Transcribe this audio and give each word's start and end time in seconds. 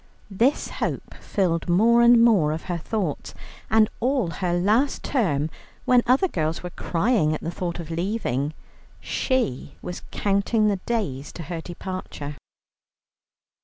This 0.31 0.69
hope 0.69 1.13
filled 1.19 1.69
more 1.69 2.01
and 2.01 2.23
more 2.25 2.53
of 2.53 2.63
her 2.63 2.77
thoughts, 2.79 3.35
and 3.69 3.87
all 3.99 4.31
her 4.31 4.55
last 4.57 5.03
term, 5.03 5.51
when 5.85 6.01
other 6.07 6.27
girls 6.27 6.63
were 6.63 6.71
crying 6.71 7.35
at 7.35 7.41
the 7.41 7.51
thought 7.51 7.79
of 7.79 7.91
leaving, 7.91 8.55
she 8.99 9.75
was 9.79 10.01
counting 10.09 10.69
the 10.69 10.77
days 10.87 11.31
to 11.33 11.43
her 11.43 11.61
departure. 11.61 12.35